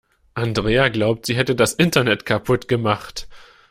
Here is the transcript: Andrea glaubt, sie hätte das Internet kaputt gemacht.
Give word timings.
Andrea 0.33 0.89
glaubt, 0.89 1.27
sie 1.27 1.35
hätte 1.35 1.53
das 1.55 1.73
Internet 1.75 2.25
kaputt 2.25 2.67
gemacht. 2.67 3.27